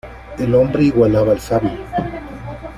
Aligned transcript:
El 0.39 0.55
hombre 0.55 0.81
igualaba 0.83 1.31
al 1.31 1.39
sabio. 1.39 1.77